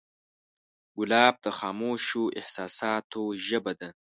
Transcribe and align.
ګلاب 0.97 1.35
د 1.45 1.47
خاموشو 1.57 2.23
احساساتو 2.39 3.21
ژبه 3.47 3.73
ده. 3.79 3.89